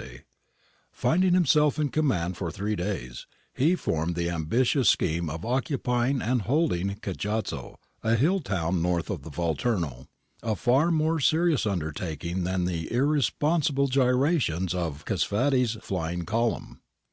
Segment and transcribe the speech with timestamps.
[0.00, 0.22] i
[0.92, 6.42] Finding himself in command for three days, he formed the ambitious scheme of occupying and
[6.42, 7.74] holding Cajazzo,
[8.04, 10.06] a hill town north of the Volturno—
[10.44, 16.80] a far more serious undertaking than the irresponsible gyrations of Csufady's flying column.